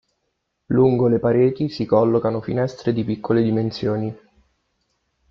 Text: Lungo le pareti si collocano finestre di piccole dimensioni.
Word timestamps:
Lungo 0.69 1.07
le 1.07 1.19
pareti 1.19 1.69
si 1.69 1.85
collocano 1.85 2.41
finestre 2.41 2.91
di 2.91 3.03
piccole 3.03 3.43
dimensioni. 3.43 4.17